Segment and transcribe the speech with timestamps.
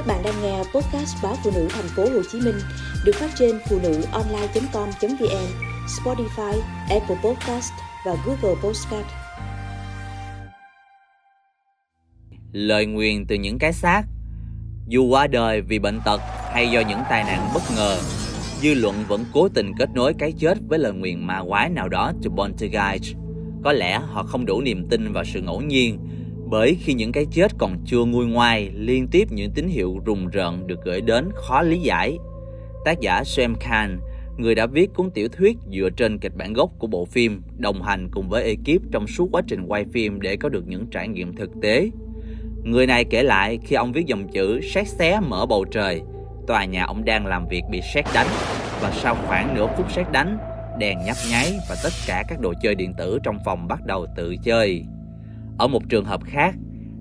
[0.00, 2.54] Các bạn đang nghe podcast báo phụ nữ thành phố Hồ Chí Minh
[3.04, 5.46] được phát trên phụ nữ online.com.vn,
[5.86, 7.72] Spotify, Apple Podcast
[8.06, 9.06] và Google Podcast.
[12.52, 14.02] Lời nguyền từ những cái xác
[14.88, 16.20] Dù qua đời vì bệnh tật
[16.52, 17.98] hay do những tai nạn bất ngờ,
[18.62, 21.88] dư luận vẫn cố tình kết nối cái chết với lời nguyền ma quái nào
[21.88, 23.16] đó từ Poltergeist.
[23.64, 25.98] Có lẽ họ không đủ niềm tin vào sự ngẫu nhiên
[26.50, 30.28] bởi khi những cái chết còn chưa nguôi ngoai, liên tiếp những tín hiệu rùng
[30.28, 32.18] rợn được gửi đến khó lý giải.
[32.84, 33.98] Tác giả Sam Khan,
[34.38, 37.82] người đã viết cuốn tiểu thuyết dựa trên kịch bản gốc của bộ phim, đồng
[37.82, 41.08] hành cùng với ekip trong suốt quá trình quay phim để có được những trải
[41.08, 41.90] nghiệm thực tế.
[42.64, 46.02] Người này kể lại khi ông viết dòng chữ sét xé mở bầu trời,
[46.46, 48.28] tòa nhà ông đang làm việc bị sét đánh
[48.80, 50.38] và sau khoảng nửa phút sét đánh,
[50.78, 54.06] đèn nhấp nháy và tất cả các đồ chơi điện tử trong phòng bắt đầu
[54.16, 54.84] tự chơi.
[55.60, 56.54] Ở một trường hợp khác,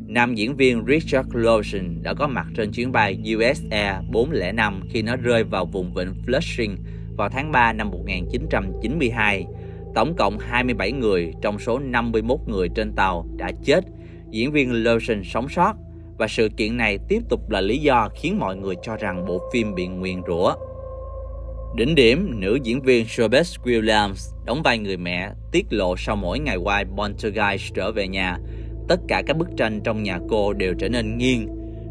[0.07, 5.01] nam diễn viên Richard Lawson đã có mặt trên chuyến bay US Air 405 khi
[5.01, 6.75] nó rơi vào vùng vịnh Flushing
[7.17, 9.45] vào tháng 3 năm 1992.
[9.95, 13.85] Tổng cộng 27 người trong số 51 người trên tàu đã chết.
[14.29, 15.73] Diễn viên Lawson sống sót
[16.17, 19.41] và sự kiện này tiếp tục là lý do khiến mọi người cho rằng bộ
[19.53, 20.55] phim bị nguyền rủa.
[21.75, 26.39] Đỉnh điểm, nữ diễn viên Shelby Williams đóng vai người mẹ tiết lộ sau mỗi
[26.39, 28.37] ngày quay Poltergeist trở về nhà,
[28.87, 31.47] tất cả các bức tranh trong nhà cô đều trở nên nghiêng.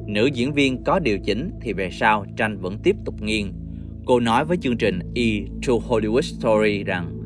[0.07, 3.53] Nữ diễn viên có điều chỉnh thì về sau tranh vẫn tiếp tục nghiêng.
[4.07, 5.25] Cô nói với chương trình E
[5.67, 7.19] to Hollywood Story rằng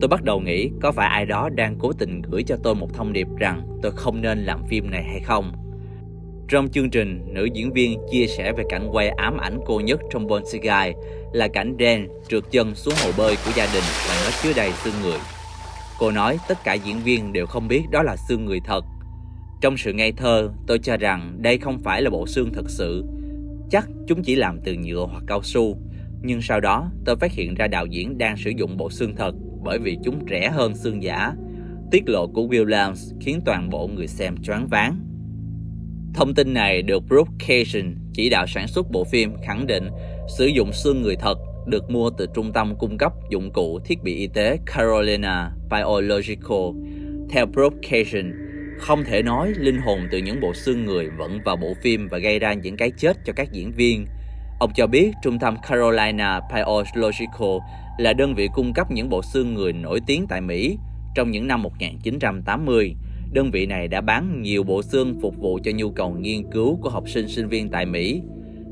[0.00, 2.94] Tôi bắt đầu nghĩ có phải ai đó đang cố tình gửi cho tôi một
[2.94, 5.52] thông điệp rằng tôi không nên làm phim này hay không.
[6.48, 10.00] Trong chương trình, nữ diễn viên chia sẻ về cảnh quay ám ảnh cô nhất
[10.10, 10.94] trong Bonsai
[11.32, 14.72] là cảnh Dan trượt chân xuống hồ bơi của gia đình và nó chứa đầy
[14.72, 15.18] xương người.
[15.98, 18.84] Cô nói tất cả diễn viên đều không biết đó là xương người thật.
[19.60, 23.04] Trong sự ngây thơ, tôi cho rằng đây không phải là bộ xương thật sự.
[23.70, 25.78] Chắc chúng chỉ làm từ nhựa hoặc cao su.
[26.22, 29.34] Nhưng sau đó, tôi phát hiện ra đạo diễn đang sử dụng bộ xương thật
[29.64, 31.32] bởi vì chúng rẻ hơn xương giả.
[31.90, 35.00] Tiết lộ của Williams khiến toàn bộ người xem choáng váng.
[36.16, 39.90] Thông tin này được Brooke Cation, chỉ đạo sản xuất bộ phim, khẳng định
[40.38, 44.02] sử dụng xương người thật được mua từ trung tâm cung cấp dụng cụ thiết
[44.02, 46.66] bị y tế Carolina Biological.
[47.30, 48.32] Theo Brooke Cation,
[48.78, 52.18] không thể nói linh hồn từ những bộ xương người vẫn vào bộ phim và
[52.18, 54.06] gây ra những cái chết cho các diễn viên.
[54.60, 57.58] Ông cho biết trung tâm Carolina Biological
[57.98, 60.78] là đơn vị cung cấp những bộ xương người nổi tiếng tại Mỹ
[61.14, 62.96] trong những năm 1980
[63.36, 66.78] đơn vị này đã bán nhiều bộ xương phục vụ cho nhu cầu nghiên cứu
[66.82, 68.22] của học sinh sinh viên tại Mỹ.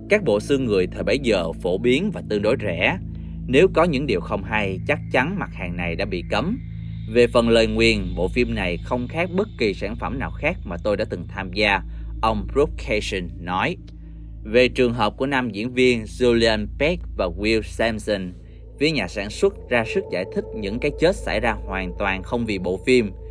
[0.08, 2.98] Các bộ xương người thời bấy giờ phổ biến và tương đối rẻ.
[3.46, 6.58] Nếu có những điều không hay, chắc chắn mặt hàng này đã bị cấm.
[7.12, 10.56] Về phần lời nguyền, bộ phim này không khác bất kỳ sản phẩm nào khác
[10.64, 11.82] mà tôi đã từng tham gia,
[12.22, 13.76] ông Brooke Cation nói.
[14.44, 18.32] Về trường hợp của nam diễn viên Julian Peck và Will Sampson,
[18.80, 22.22] phía nhà sản xuất ra sức giải thích những cái chết xảy ra hoàn toàn
[22.22, 23.10] không vì bộ phim–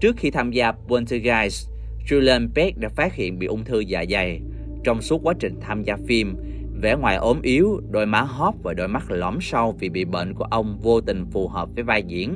[0.00, 1.68] Trước khi tham gia Poltergeist,
[2.08, 4.40] Julian Peck đã phát hiện bị ung thư dạ dày.
[4.84, 6.36] Trong suốt quá trình tham gia phim,
[6.80, 10.34] vẻ ngoài ốm yếu, đôi má hóp và đôi mắt lõm sâu vì bị bệnh
[10.34, 12.34] của ông vô tình phù hợp với vai diễn.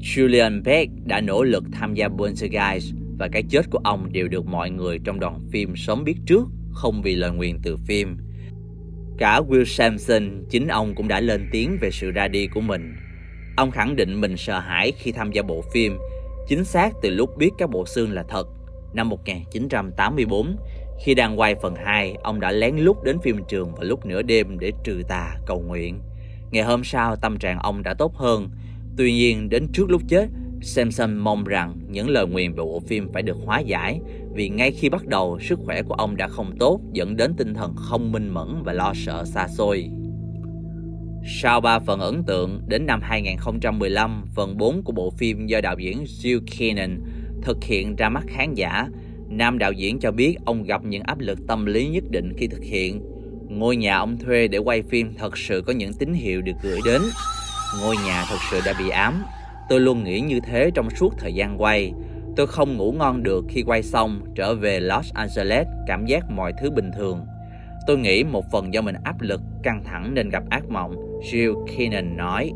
[0.00, 4.46] Julian Peck đã nỗ lực tham gia Poltergeist và cái chết của ông đều được
[4.46, 8.16] mọi người trong đoàn phim sớm biết trước, không vì lời nguyền từ phim.
[9.18, 12.94] Cả Will Sampson, chính ông cũng đã lên tiếng về sự ra đi của mình.
[13.56, 15.98] Ông khẳng định mình sợ hãi khi tham gia bộ phim
[16.48, 18.48] Chính xác từ lúc biết các bộ xương là thật,
[18.94, 20.56] năm 1984,
[21.04, 24.22] khi đang quay phần 2, ông đã lén lút đến phim trường vào lúc nửa
[24.22, 26.00] đêm để trừ tà cầu nguyện.
[26.50, 28.50] Ngày hôm sau, tâm trạng ông đã tốt hơn.
[28.96, 30.26] Tuy nhiên, đến trước lúc chết,
[30.62, 34.00] Samson mong rằng những lời nguyền về bộ phim phải được hóa giải
[34.34, 37.54] vì ngay khi bắt đầu, sức khỏe của ông đã không tốt dẫn đến tinh
[37.54, 39.90] thần không minh mẫn và lo sợ xa xôi.
[41.24, 45.76] Sau 3 phần ấn tượng, đến năm 2015, phần 4 của bộ phim do đạo
[45.78, 47.00] diễn Jill Keenan
[47.42, 48.88] thực hiện ra mắt khán giả,
[49.28, 52.46] nam đạo diễn cho biết ông gặp những áp lực tâm lý nhất định khi
[52.46, 53.00] thực hiện.
[53.48, 56.80] Ngôi nhà ông thuê để quay phim thật sự có những tín hiệu được gửi
[56.84, 57.02] đến.
[57.82, 59.22] Ngôi nhà thật sự đã bị ám.
[59.68, 61.92] Tôi luôn nghĩ như thế trong suốt thời gian quay.
[62.36, 66.52] Tôi không ngủ ngon được khi quay xong, trở về Los Angeles, cảm giác mọi
[66.60, 67.26] thứ bình thường.
[67.88, 71.66] Tôi nghĩ một phần do mình áp lực, căng thẳng nên gặp ác mộng, Jill
[71.66, 72.52] Keenan nói.